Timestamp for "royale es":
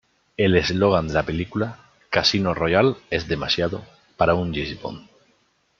2.55-3.27